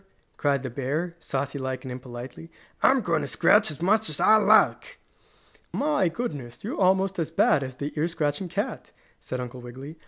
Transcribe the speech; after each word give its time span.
cried 0.35 0.63
the 0.63 0.69
bear, 0.71 1.15
saucy 1.19 1.59
like 1.59 1.85
and 1.85 1.91
impolitely. 1.91 2.49
"I'm 2.81 3.01
going 3.01 3.21
to 3.21 3.27
scratch 3.27 3.69
as 3.69 3.83
much 3.83 4.09
as 4.09 4.19
I 4.19 4.37
like!" 4.37 4.97
"My 5.71 6.09
goodness! 6.09 6.63
You're 6.63 6.81
almost 6.81 7.19
as 7.19 7.29
bad 7.29 7.61
as 7.61 7.75
the 7.75 7.93
ear 7.95 8.07
scratching 8.07 8.49
cat!" 8.49 8.93
said 9.19 9.39
Uncle 9.39 9.61
Wiggily. 9.61 9.97